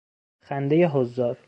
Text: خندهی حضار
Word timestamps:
خندهی 0.41 0.83
حضار 0.83 1.37